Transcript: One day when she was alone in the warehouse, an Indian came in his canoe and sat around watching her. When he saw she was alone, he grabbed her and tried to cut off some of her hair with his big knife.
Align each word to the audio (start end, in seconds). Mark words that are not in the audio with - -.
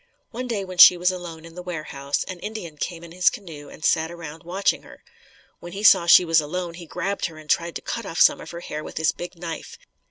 One 0.31 0.47
day 0.47 0.65
when 0.65 0.79
she 0.79 0.97
was 0.97 1.11
alone 1.11 1.45
in 1.45 1.53
the 1.53 1.61
warehouse, 1.61 2.23
an 2.23 2.39
Indian 2.39 2.75
came 2.75 3.03
in 3.03 3.11
his 3.11 3.29
canoe 3.29 3.69
and 3.69 3.85
sat 3.85 4.09
around 4.09 4.41
watching 4.41 4.81
her. 4.81 5.03
When 5.59 5.73
he 5.73 5.83
saw 5.83 6.07
she 6.07 6.25
was 6.25 6.41
alone, 6.41 6.73
he 6.73 6.87
grabbed 6.87 7.27
her 7.27 7.37
and 7.37 7.47
tried 7.47 7.75
to 7.75 7.83
cut 7.83 8.07
off 8.07 8.19
some 8.19 8.41
of 8.41 8.49
her 8.49 8.61
hair 8.61 8.83
with 8.83 8.97
his 8.97 9.11
big 9.11 9.35
knife. 9.37 9.77